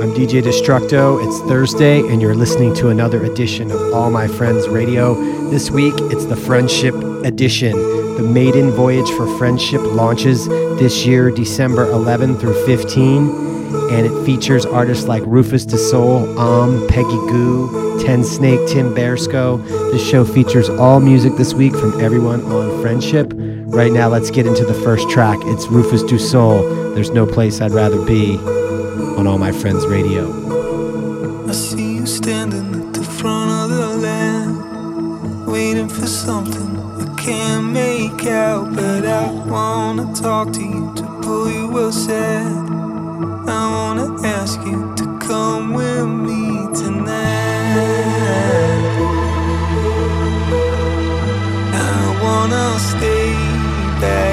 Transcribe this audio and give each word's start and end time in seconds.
I'm 0.00 0.10
DJ 0.14 0.42
Destructo. 0.42 1.24
It's 1.24 1.38
Thursday, 1.48 2.00
and 2.00 2.20
you're 2.20 2.34
listening 2.34 2.74
to 2.76 2.88
another 2.88 3.24
edition 3.24 3.70
of 3.70 3.92
All 3.92 4.10
My 4.10 4.26
Friends 4.26 4.66
Radio. 4.66 5.14
This 5.50 5.70
week, 5.70 5.94
it's 5.96 6.24
the 6.24 6.34
Friendship 6.34 6.94
Edition. 7.24 7.72
The 8.16 8.22
maiden 8.22 8.70
voyage 8.70 9.08
for 9.10 9.26
Friendship 9.38 9.80
launches 9.82 10.48
this 10.48 11.04
year, 11.04 11.30
December 11.30 11.88
11 11.90 12.38
through 12.38 12.64
15, 12.66 13.28
and 13.92 14.06
it 14.06 14.24
features 14.24 14.64
artists 14.64 15.06
like 15.06 15.22
Rufus 15.26 15.66
Du 15.66 15.76
Sol, 15.76 16.38
Om, 16.38 16.88
Peggy 16.88 17.04
Gou, 17.04 18.00
Tensnake, 18.02 18.68
Tim 18.68 18.94
Bearsko. 18.94 19.62
This 19.92 20.04
show 20.08 20.24
features 20.24 20.68
all 20.68 21.00
music 21.00 21.36
this 21.36 21.54
week 21.54 21.74
from 21.74 22.00
everyone 22.00 22.40
on 22.46 22.80
Friendship. 22.80 23.32
Right 23.36 23.92
now, 23.92 24.08
let's 24.08 24.30
get 24.30 24.46
into 24.46 24.64
the 24.64 24.74
first 24.74 25.08
track. 25.10 25.38
It's 25.42 25.66
Rufus 25.68 26.02
Du 26.02 26.18
Sol. 26.18 26.62
There's 26.94 27.10
no 27.10 27.26
place 27.26 27.60
I'd 27.60 27.72
rather 27.72 28.04
be 28.04 28.61
on 29.22 29.28
All 29.28 29.38
My 29.38 29.52
Friends 29.52 29.86
Radio. 29.86 30.24
I 31.48 31.52
see 31.52 31.94
you 31.94 32.06
standing 32.06 32.74
at 32.74 32.92
the 32.92 33.04
front 33.04 33.52
of 33.52 33.70
the 33.70 33.86
land, 33.98 35.46
waiting 35.46 35.88
for 35.88 36.08
something 36.08 36.70
I 37.00 37.06
can't 37.22 37.66
make 37.66 38.26
out. 38.26 38.74
But 38.74 39.06
I 39.06 39.30
wanna 39.46 40.12
talk 40.12 40.52
to 40.54 40.60
you 40.60 40.92
to 40.96 41.04
pull 41.22 41.48
you 41.48 41.66
aside. 41.86 42.68
I 43.48 43.62
wanna 43.76 44.08
ask 44.26 44.58
you 44.66 44.92
to 44.96 45.06
come 45.20 45.72
with 45.72 46.08
me 46.28 46.42
tonight. 46.82 47.76
I 51.94 52.02
wanna 52.24 52.66
stay 52.90 53.34
by 54.02 54.31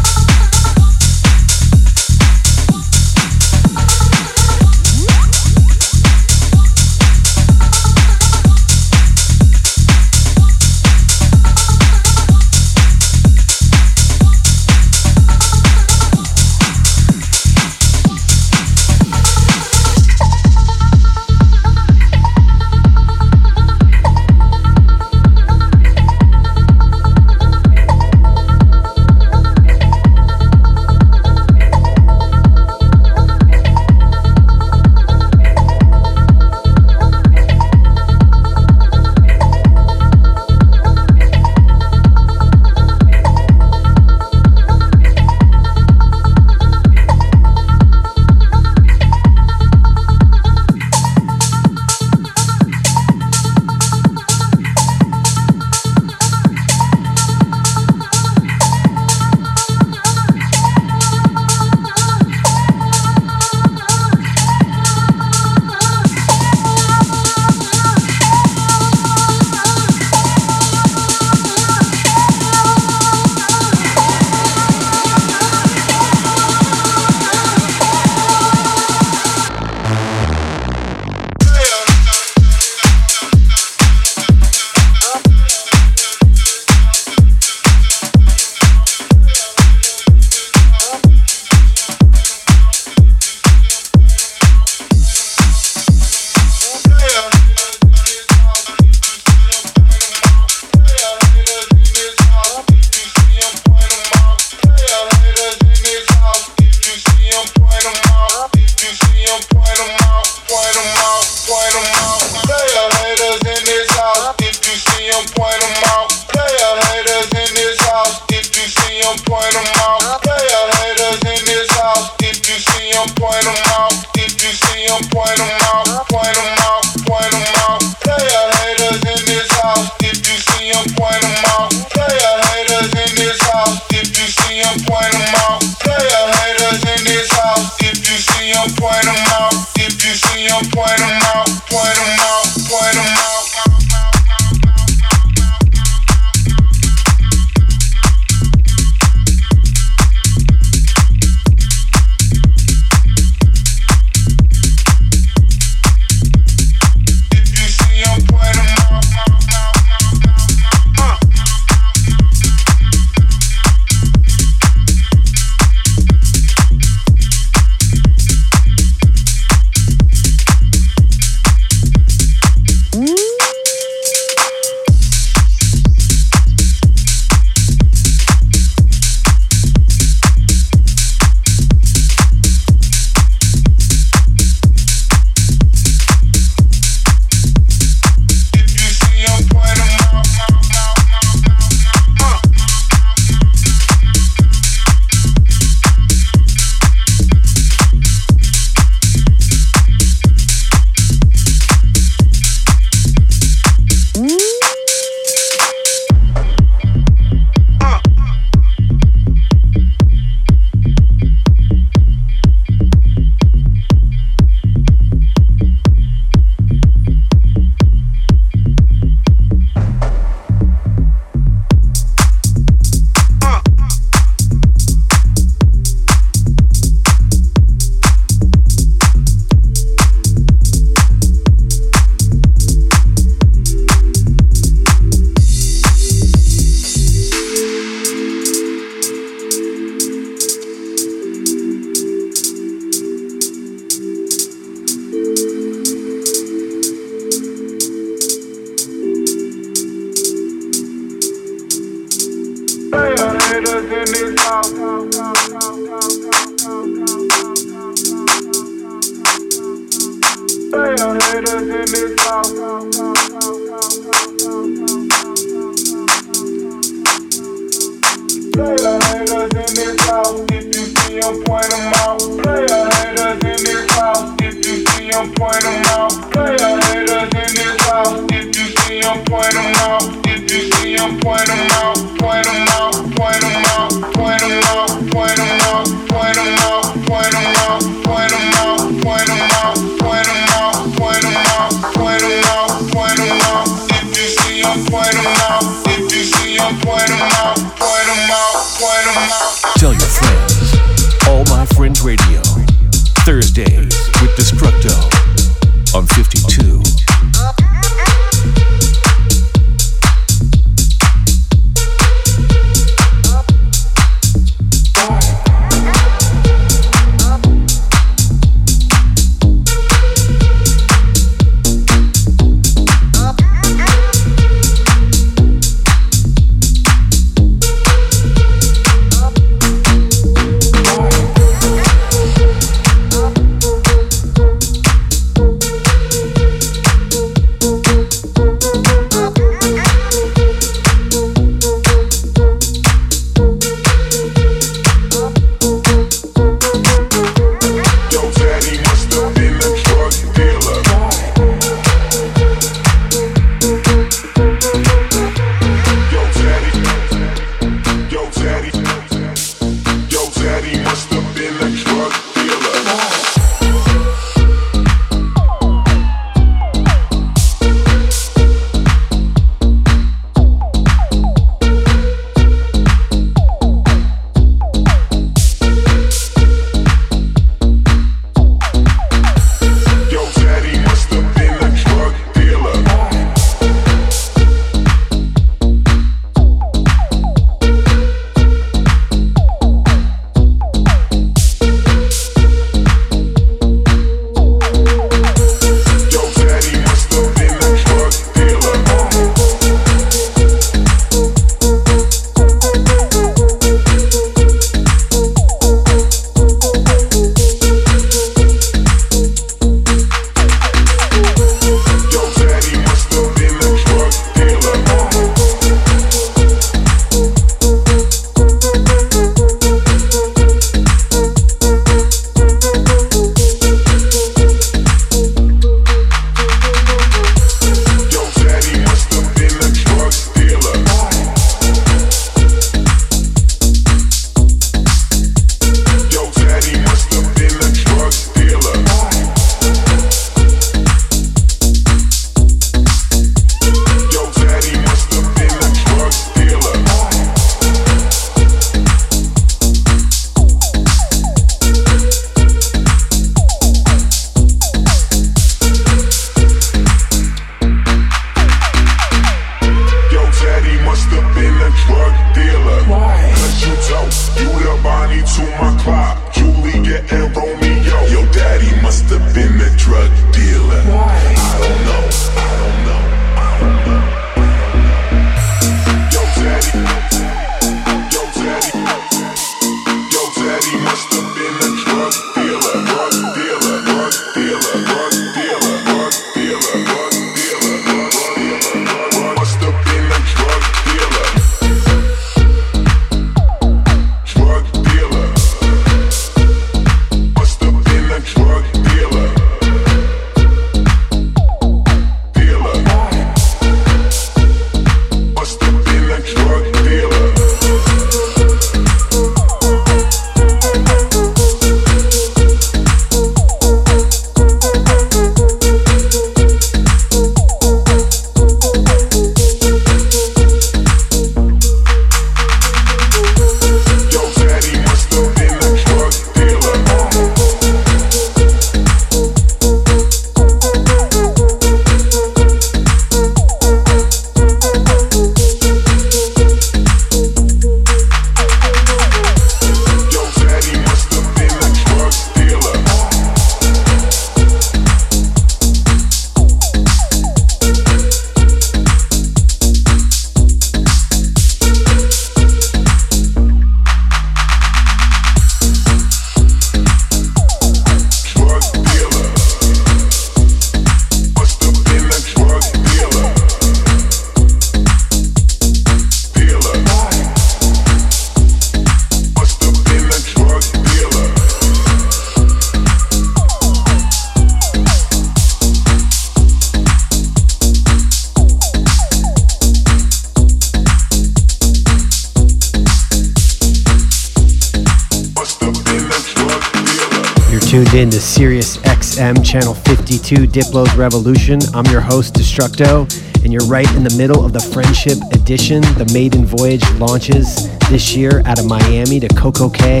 tuned 587.72 587.94
in 587.94 588.10
to 588.10 588.20
Sirius 588.20 588.76
XM 588.76 589.42
Channel 589.42 589.72
52 589.72 590.46
Diplo's 590.46 590.94
Revolution. 590.94 591.58
I'm 591.72 591.86
your 591.86 592.02
host, 592.02 592.34
Destructo, 592.34 593.08
and 593.42 593.50
you're 593.50 593.64
right 593.64 593.90
in 593.94 594.04
the 594.04 594.14
middle 594.14 594.44
of 594.44 594.52
the 594.52 594.60
Friendship 594.60 595.16
Edition. 595.32 595.80
The 595.80 596.10
maiden 596.12 596.44
voyage 596.44 596.84
launches 596.96 597.70
this 597.88 598.14
year 598.14 598.42
out 598.44 598.58
of 598.58 598.66
Miami 598.66 599.20
to 599.20 599.28
Coco 599.28 599.70
Cay 599.70 600.00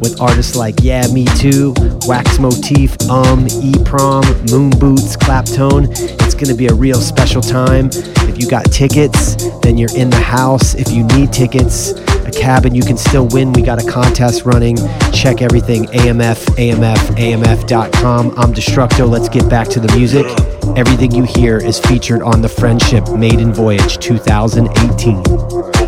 with 0.00 0.20
artists 0.20 0.56
like 0.56 0.74
Yeah 0.80 1.06
Me 1.12 1.24
Too, 1.36 1.72
Wax 2.08 2.40
Motif, 2.40 3.00
Um, 3.08 3.46
E 3.62 3.72
Prom, 3.84 4.24
Moon 4.50 4.70
Boots, 4.70 5.16
Claptone. 5.16 5.86
It's 6.22 6.34
going 6.34 6.48
to 6.48 6.56
be 6.56 6.66
a 6.66 6.74
real 6.74 7.00
special 7.00 7.40
time. 7.40 7.88
If 8.26 8.40
you 8.40 8.50
got 8.50 8.64
tickets, 8.72 9.36
then 9.60 9.78
you're 9.78 9.96
in 9.96 10.10
the 10.10 10.16
house. 10.16 10.74
If 10.74 10.90
you 10.90 11.04
need 11.04 11.32
tickets, 11.32 11.92
cabin 12.32 12.74
you 12.74 12.82
can 12.82 12.96
still 12.96 13.28
win. 13.28 13.52
We 13.52 13.62
got 13.62 13.82
a 13.82 13.88
contest 13.88 14.44
running. 14.44 14.76
Check 15.12 15.42
everything 15.42 15.84
AMF, 15.86 16.46
AMF, 16.56 16.96
AMF.com. 17.16 18.30
I'm 18.36 18.52
Destructo. 18.52 19.08
Let's 19.08 19.28
get 19.28 19.48
back 19.48 19.68
to 19.68 19.80
the 19.80 19.94
music. 19.96 20.26
Everything 20.76 21.12
you 21.12 21.24
hear 21.24 21.58
is 21.58 21.78
featured 21.78 22.22
on 22.22 22.40
the 22.42 22.48
Friendship 22.48 23.10
Maiden 23.10 23.52
Voyage 23.52 23.98
2018. 23.98 25.81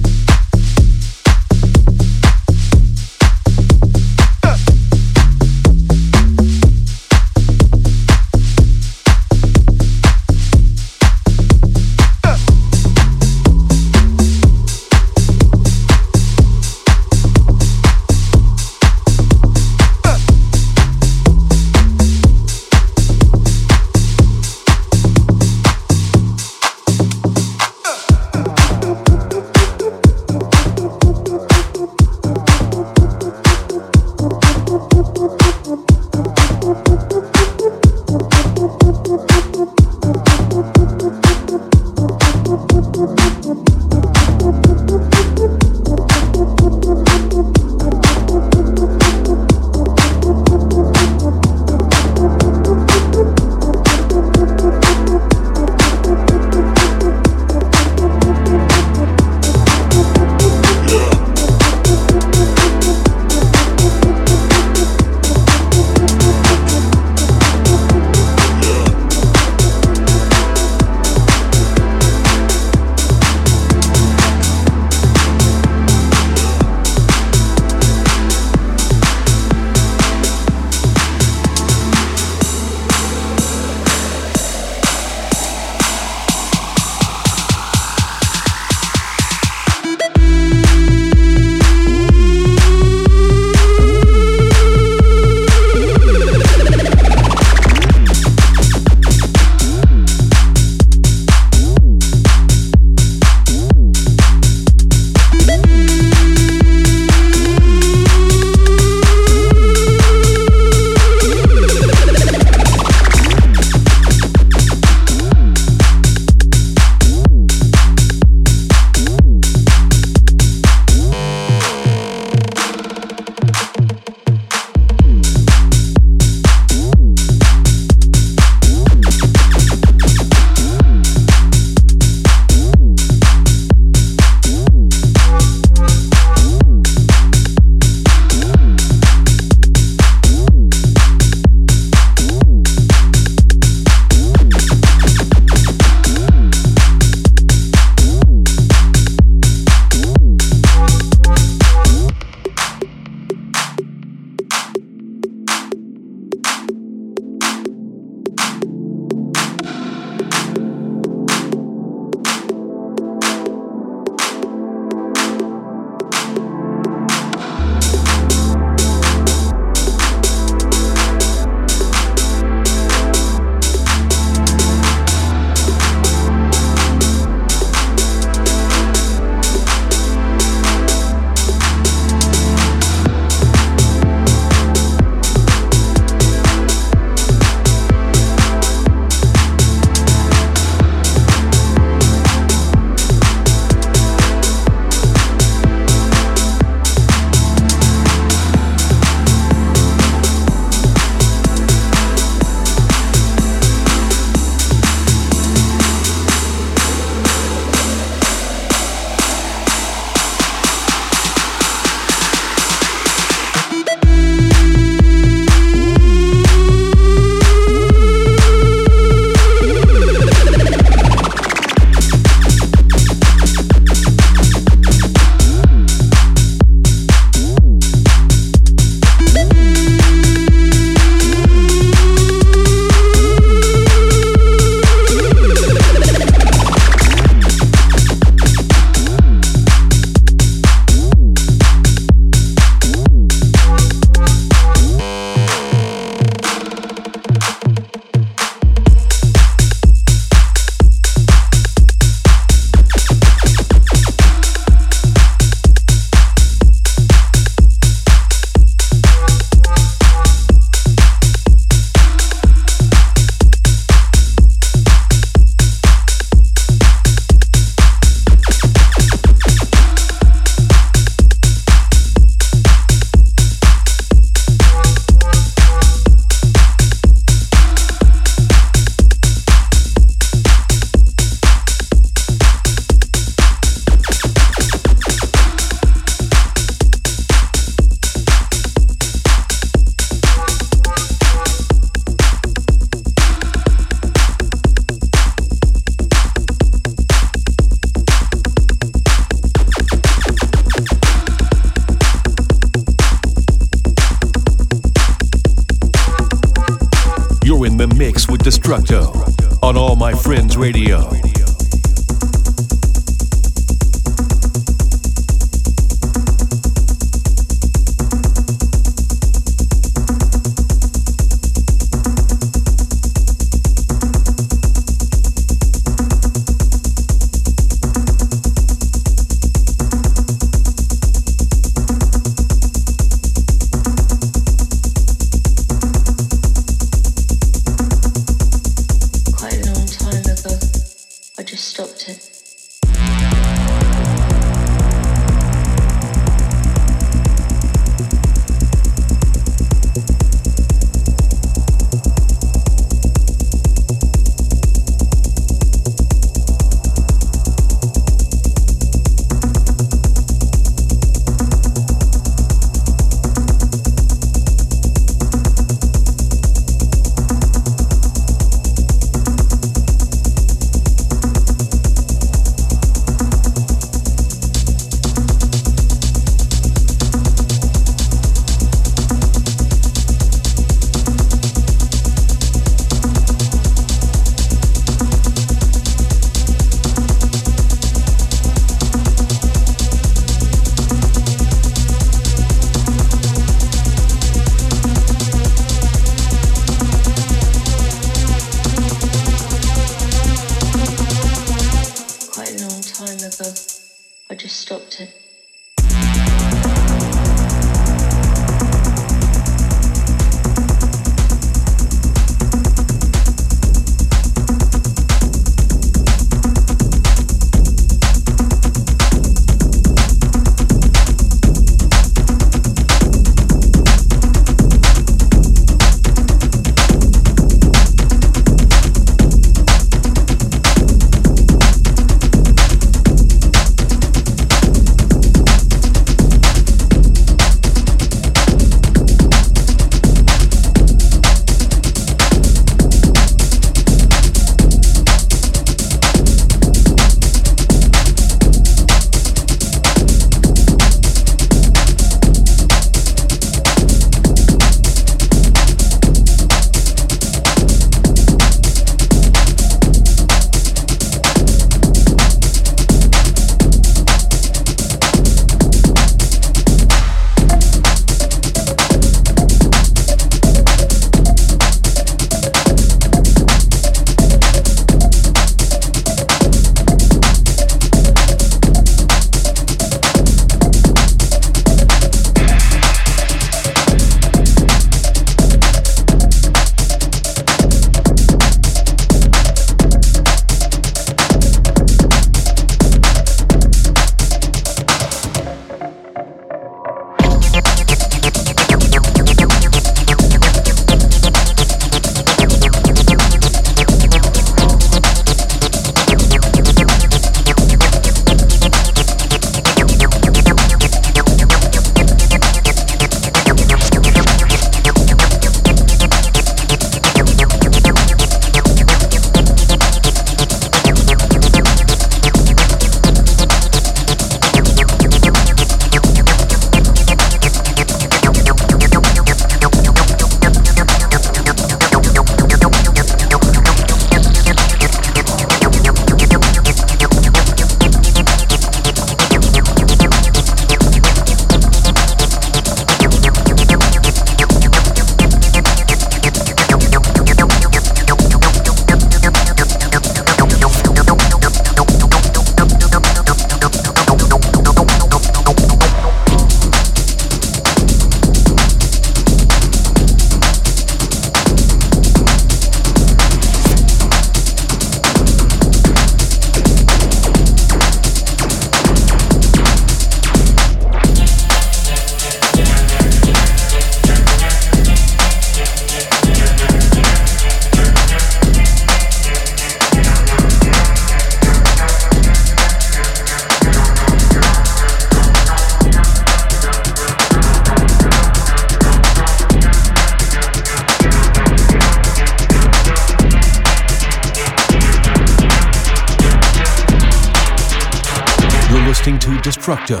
Destructo 599.62 600.00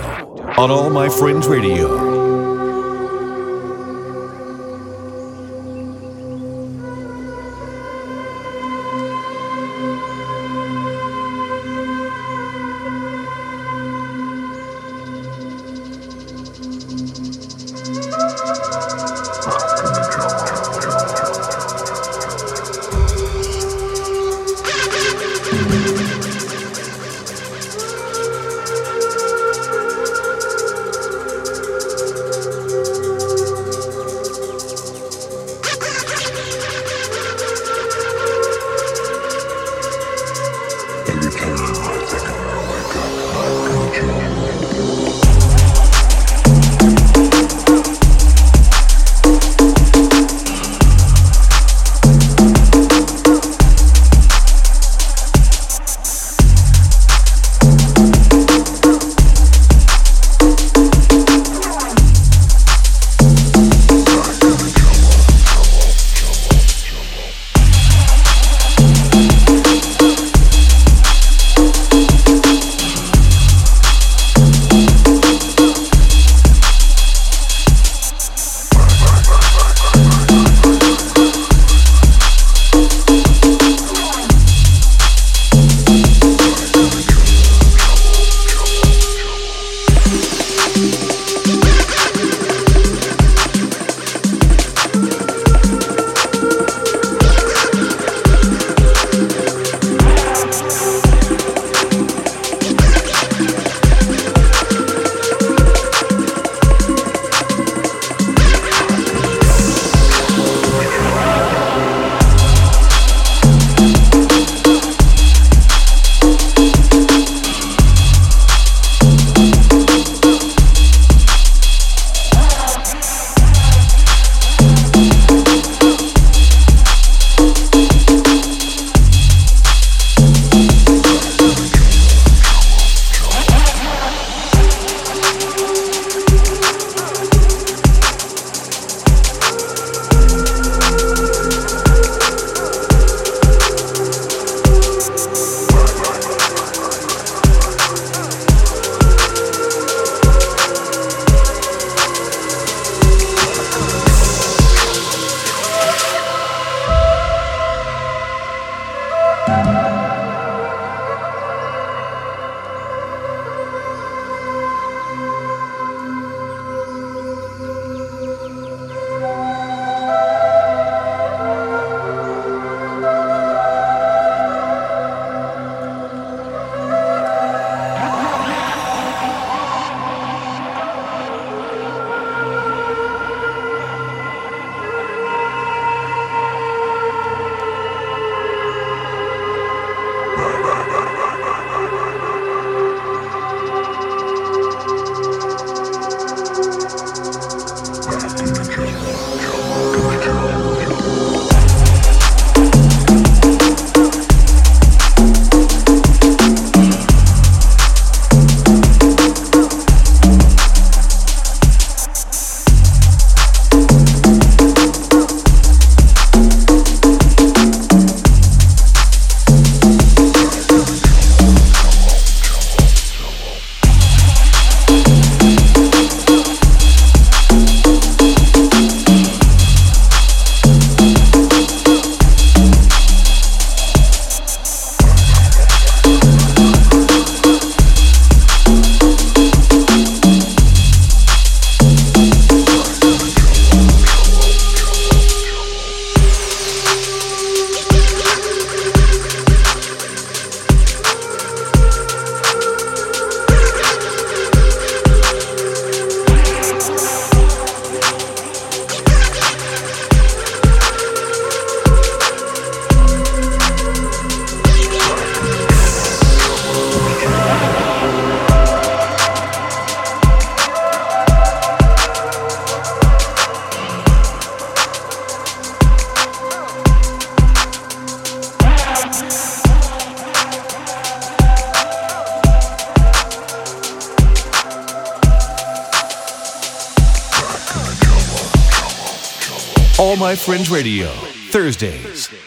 on 0.58 0.72
All 0.72 0.90
My 0.90 1.08
Friends 1.08 1.46
Radio. 1.46 2.31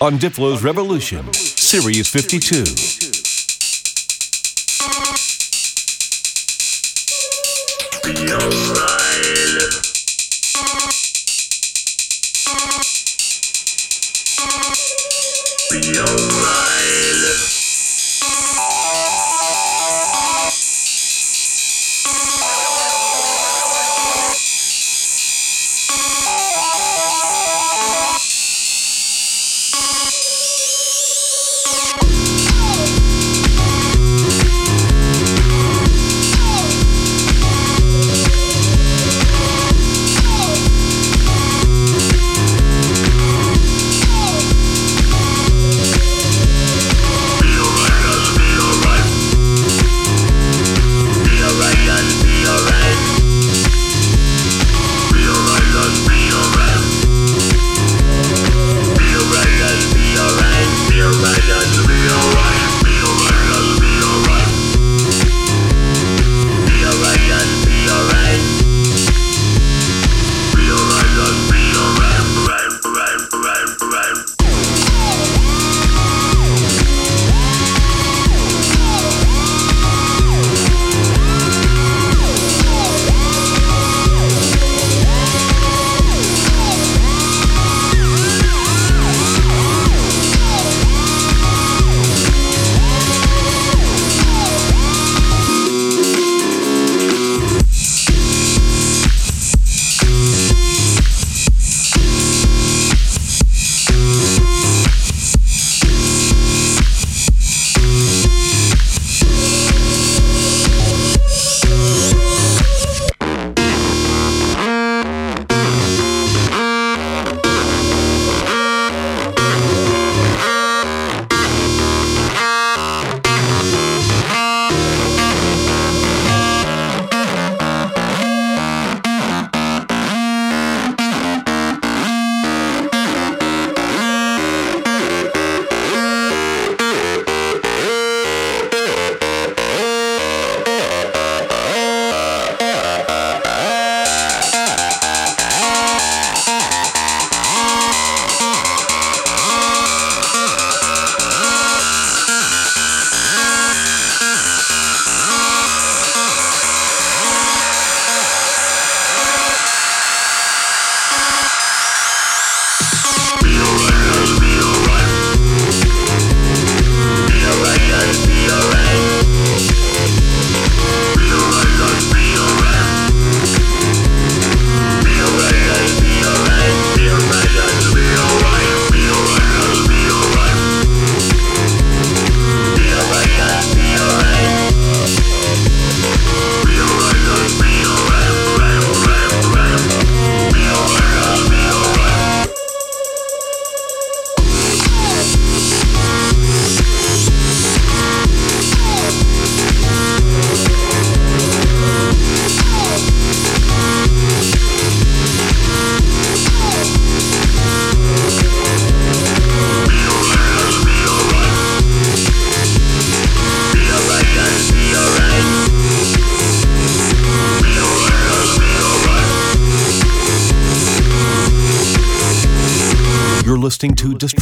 On 0.06 0.20
Diplo's 0.20 0.62
Revolution, 0.62 1.34
Sirius 1.34 2.08
52. 2.08 2.95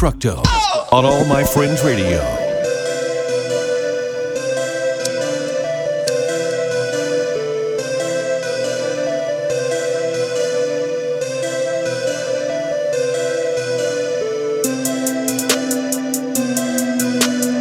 Destructo 0.03 0.41
oh! 0.45 0.87
on 0.91 1.05
All 1.05 1.23
My 1.23 1.45
Friends 1.45 1.81
Radio. 1.81 2.19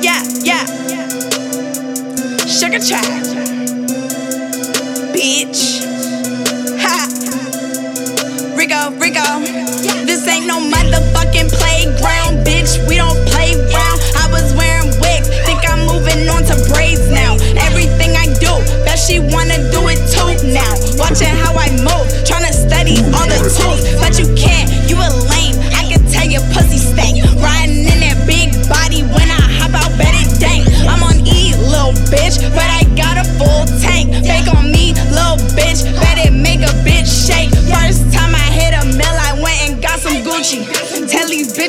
Yeah, 0.02 0.24
yeah. 0.42 0.66
Sugar 2.48 2.80
child, 2.80 3.36
bitch. 5.14 5.86
Ha. 6.82 7.06
Rigo, 8.56 8.98
Rigo. 8.98 10.06
This 10.06 10.26
ain't 10.26 10.48
no 10.48 10.58
motherfucking 10.58 11.48
play 11.52 11.71
bitch, 12.52 12.76
we 12.86 13.00
don't 13.00 13.16
play 13.32 13.56
round. 13.72 13.98
I 14.20 14.28
was 14.28 14.52
wearing 14.52 14.92
wigs, 15.00 15.28
think 15.48 15.64
I'm 15.64 15.88
moving 15.88 16.28
on 16.28 16.44
to 16.52 16.56
braids 16.68 17.08
now. 17.08 17.40
Everything 17.56 18.12
I 18.12 18.28
do, 18.36 18.52
bet 18.84 19.00
she 19.00 19.18
wanna 19.18 19.56
do 19.72 19.88
it 19.88 20.00
too 20.12 20.36
now. 20.52 20.72
Watching 21.00 21.32
how 21.32 21.56
I 21.56 21.72
move, 21.80 22.06
trying 22.28 22.44
to 22.44 22.52
study 22.52 23.00
all 23.16 23.24
the 23.24 23.40
tools, 23.48 23.80
but 23.96 24.20
you 24.20 24.28
can't, 24.36 24.68
you 24.84 25.00
a 25.00 25.08
lame. 25.32 25.56
I 25.72 25.88
can 25.88 26.04
tell 26.12 26.28
your 26.28 26.44
pussy 26.52 26.76
stank. 26.76 27.24
Riding 27.40 27.88
in 27.88 27.98
that 28.04 28.20
big 28.28 28.52
body 28.68 29.00
when 29.02 29.28
I 29.32 29.42
hop 29.56 29.72
out, 29.72 29.92
bet 29.96 30.12
it 30.12 30.28
dank. 30.36 30.68
I'm 30.84 31.00
on 31.02 31.24
E, 31.24 31.56
little 31.56 31.96
bitch, 32.12 32.36
but 32.52 32.68
I 32.68 32.84
got 32.92 33.16
a 33.16 33.24
full 33.40 33.64
tank. 33.80 34.12
Fake 34.28 34.52
on 34.52 34.70
me, 34.70 34.92
little 35.08 35.40
bitch, 35.56 35.88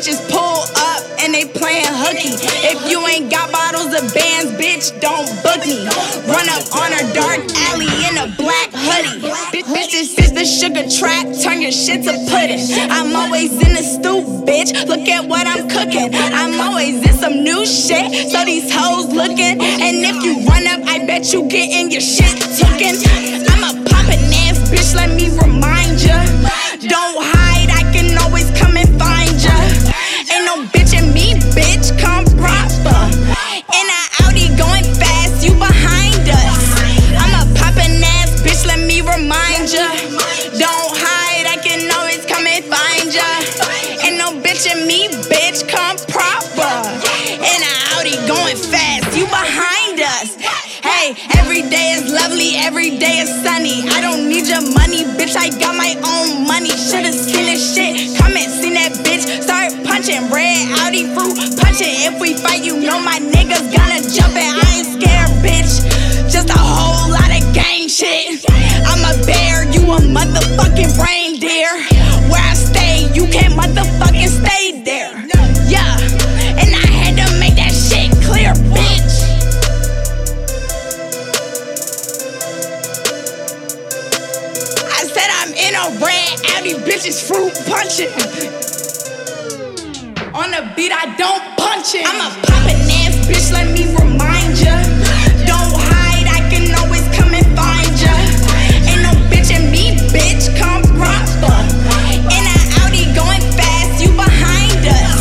bitches 0.03 0.19
pull 0.29 0.59
up 0.83 1.01
and 1.23 1.33
they 1.33 1.45
playing 1.45 1.87
hooky. 1.87 2.35
If 2.67 2.91
you 2.91 2.99
ain't 3.07 3.31
got 3.31 3.51
bottles 3.51 3.95
of 3.95 4.13
bands, 4.13 4.51
bitch, 4.59 4.91
don't 4.99 5.27
book 5.39 5.63
me. 5.63 5.87
Run 6.27 6.43
up 6.51 6.67
on 6.75 6.91
a 6.91 7.03
dark 7.15 7.39
alley 7.71 7.87
in 8.11 8.19
a 8.19 8.27
black 8.35 8.67
hoodie. 8.75 9.23
Bitch, 9.55 9.63
bitch, 9.63 9.91
this 9.95 10.19
is 10.19 10.33
the 10.33 10.43
sugar 10.43 10.83
trap. 10.91 11.31
Turn 11.41 11.61
your 11.61 11.71
shit 11.71 12.03
to 12.03 12.11
pudding. 12.27 12.59
I'm 12.91 13.15
always 13.15 13.53
in 13.53 13.71
the 13.71 13.83
stoop, 13.83 14.43
bitch. 14.43 14.75
Look 14.87 15.07
at 15.07 15.23
what 15.23 15.47
I'm 15.47 15.69
cooking. 15.69 16.11
I'm 16.13 16.59
always 16.59 16.99
in 17.07 17.13
some 17.13 17.41
new 17.41 17.65
shit, 17.65 18.29
so 18.29 18.43
these 18.43 18.67
hoes 18.73 19.07
looking. 19.07 19.55
And 19.63 20.03
if 20.03 20.19
you 20.19 20.45
run 20.45 20.67
up, 20.67 20.81
I 20.85 21.05
bet 21.05 21.31
you 21.31 21.47
getting 21.47 21.91
your 21.91 22.01
shit 22.01 22.35
taken. 22.59 22.99
I'm 23.55 23.63
a 23.63 23.89
poppin' 23.89 24.19
ass 24.51 24.67
bitch. 24.67 24.95
Let 24.95 25.15
me 25.15 25.31
remind 25.39 26.03
ya. 26.03 26.19
Don't. 26.89 27.32
day 51.69 51.95
is 51.97 52.11
lovely, 52.11 52.55
every 52.57 52.97
day 52.97 53.19
is 53.23 53.29
sunny. 53.43 53.83
I 53.89 54.01
don't 54.01 54.27
need 54.27 54.47
your 54.47 54.63
money, 54.73 55.03
bitch. 55.15 55.35
I 55.35 55.49
got 55.59 55.75
my 55.75 55.95
own 56.03 56.47
money. 56.47 56.69
Should've 56.69 57.13
seen 57.13 57.45
this 57.45 57.61
shit. 57.75 58.17
Comment, 58.17 58.49
seen 58.49 58.73
that 58.73 58.93
bitch. 59.03 59.23
Start 59.43 59.71
punching 59.85 60.31
red 60.31 60.67
Audi 60.83 61.05
fruit, 61.13 61.37
punching. 61.59 61.93
If 62.07 62.19
we 62.19 62.33
fight, 62.33 62.63
you 62.63 62.79
know 62.79 62.99
my 62.99 63.19
niggas 63.19 63.67
gonna 63.71 64.01
jump 64.07 64.35
it. 64.35 64.49
I 64.49 64.65
ain't 64.81 64.89
scared, 64.97 65.31
bitch. 65.43 65.83
Just 66.31 66.49
a 66.49 66.57
whole 66.57 67.11
lot 67.11 67.29
of 67.29 67.43
gang 67.53 67.87
shit. 67.87 68.43
I'm 68.87 69.03
a 69.05 69.13
bear, 69.25 69.63
you 69.71 69.83
a 69.91 69.99
motherfucking 70.01 70.97
reindeer. 70.99 71.71
Where 72.31 72.43
I 72.43 72.53
stay, 72.53 73.11
you 73.13 73.27
can't 73.27 73.53
motherfucking 73.53 74.29
stay. 74.29 74.62
bitches 86.93 87.25
fruit 87.25 87.53
punching. 87.65 88.13
On 90.29 90.51
the 90.51 90.61
beat, 90.75 90.91
I 90.93 91.09
don't 91.17 91.41
punch 91.57 91.97
it. 91.97 92.05
I'm 92.05 92.21
a 92.21 92.29
poppin' 92.45 92.85
ass 93.01 93.17
bitch, 93.25 93.49
let 93.49 93.65
me 93.73 93.89
remind 93.97 94.61
ya. 94.61 94.77
Don't 95.49 95.73
hide, 95.89 96.29
I 96.29 96.45
can 96.53 96.69
always 96.77 97.01
come 97.17 97.33
and 97.33 97.49
find 97.57 97.93
ya. 97.97 98.13
Ain't 98.85 99.01
no 99.01 99.09
bitch 99.33 99.49
in 99.49 99.73
me, 99.73 99.97
bitch, 100.13 100.53
come 100.53 100.85
proper. 100.93 101.57
In 102.29 102.43
an 102.45 102.61
Audi 102.85 103.09
going 103.17 103.41
fast, 103.57 103.97
you 103.97 104.13
behind 104.13 104.85
us. 104.85 105.17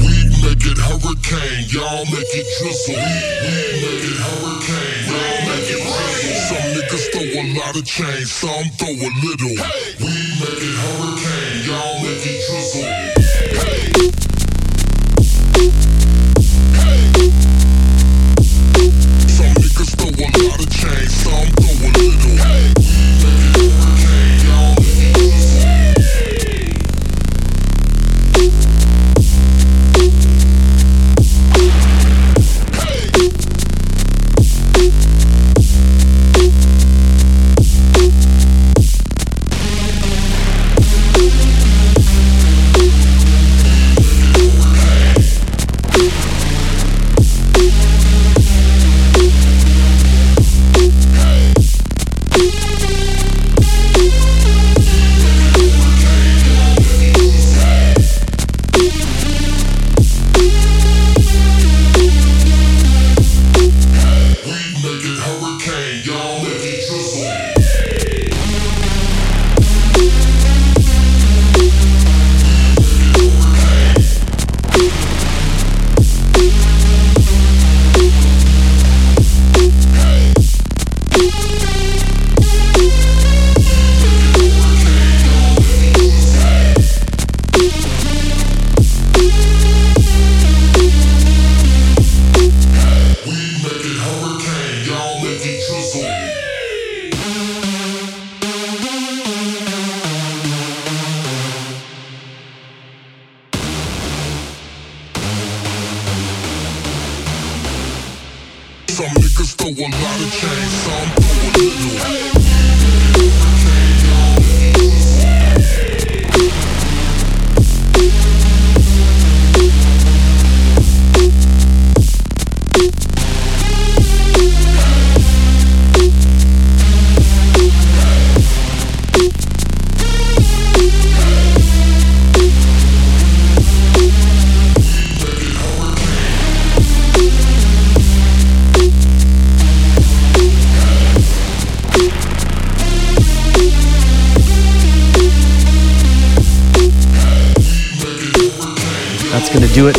We 0.00 0.32
make 0.48 0.64
it 0.64 0.80
hurricane, 0.80 1.68
y'all 1.68 2.08
make 2.08 2.32
it 2.40 2.48
drizzle. 2.56 2.96
We 2.96 3.52
make 3.84 4.00
it 4.00 4.16
hurricane, 4.16 5.12
y'all 5.12 5.44
make 5.44 5.68
it 5.76 5.80
rain. 5.84 6.40
Some 6.48 6.66
niggas 6.72 7.04
throw 7.12 7.28
a 7.36 7.44
lot 7.52 7.76
of 7.76 7.84
change, 7.84 8.32
some 8.32 8.64
throw 8.80 8.96
a 8.96 9.10
little. 9.28 9.56
We 10.00 10.13
home. 21.34 21.63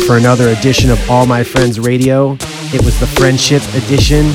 For 0.06 0.16
another 0.16 0.50
edition 0.50 0.90
of 0.90 1.10
All 1.10 1.26
My 1.26 1.42
Friends 1.42 1.80
Radio. 1.80 2.36
It 2.72 2.84
was 2.84 3.00
the 3.00 3.08
Friendship 3.08 3.60
Edition. 3.74 4.26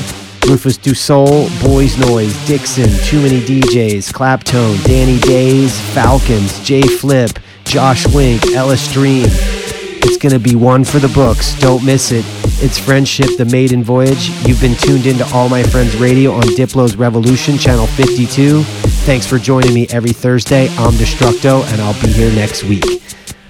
Rufus 0.46 0.76
Sol, 1.00 1.48
Boys 1.62 1.94
Noize, 1.94 2.46
Dixon, 2.46 2.90
Too 3.06 3.22
Many 3.22 3.40
DJs, 3.40 4.12
Claptone, 4.12 4.84
Danny 4.84 5.18
Daze, 5.20 5.80
Falcons, 5.94 6.62
J.Phlip, 6.62 7.40
Josh 7.64 8.06
Wink, 8.08 8.44
Ellis 8.48 8.92
Dream. 8.92 9.24
It's 9.26 10.18
going 10.18 10.34
to 10.34 10.38
be 10.38 10.54
one 10.54 10.84
for 10.84 10.98
the 10.98 11.08
books. 11.08 11.58
Don't 11.58 11.82
miss 11.86 12.12
it. 12.12 12.26
It's 12.62 12.78
Friendship, 12.78 13.38
the 13.38 13.46
maiden 13.46 13.82
voyage. 13.82 14.28
You've 14.46 14.60
been 14.60 14.76
tuned 14.76 15.06
into 15.06 15.24
All 15.34 15.48
My 15.48 15.62
Friends 15.62 15.96
Radio 15.96 16.32
on 16.32 16.42
Diplo's 16.42 16.96
Revolution, 16.96 17.56
Channel 17.56 17.86
52. 17.86 18.62
Thanks 19.06 19.26
for 19.26 19.38
joining 19.38 19.72
me 19.72 19.86
every 19.88 20.12
Thursday. 20.12 20.68
I'm 20.76 20.92
Destructo, 20.92 21.64
and 21.72 21.80
I'll 21.80 21.98
be 22.02 22.08
here 22.08 22.30
next 22.32 22.62
week. 22.62 22.84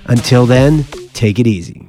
Until 0.06 0.46
then, 0.46 0.84
take 1.14 1.40
it 1.40 1.48
easy. 1.48 1.81